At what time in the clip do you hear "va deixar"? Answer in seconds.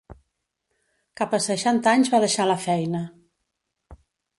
2.17-2.51